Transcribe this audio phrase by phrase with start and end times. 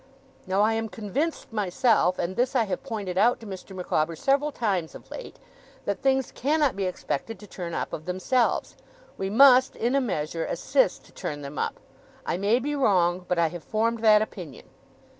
[0.47, 3.75] Now I am convinced, myself, and this I have pointed out to Mr.
[3.75, 5.37] Micawber several times of late,
[5.85, 8.75] that things cannot be expected to turn up of themselves.
[9.15, 11.75] We must, in a measure, assist to turn them up.
[12.25, 14.65] I may be wrong, but I have formed that opinion.